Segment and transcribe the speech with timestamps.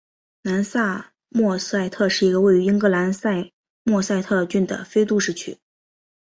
[0.41, 3.29] 南萨默塞特是一个位于英格兰萨
[3.83, 5.59] 默塞特郡的非都市区。